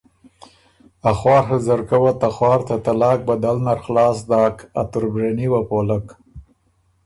اخواڒه 1.11 1.57
ځرکۀ 1.65 1.97
وه 2.03 2.13
ته 2.21 2.27
خوار 2.35 2.59
ته 2.69 2.75
طلاق 2.85 3.19
بدل 3.29 3.57
نرخلاص 3.65 4.17
داک، 4.29 4.57
ا 4.79 4.81
تُربرېني 4.91 5.47
وه 5.51 5.61
پولک۔ 5.69 6.05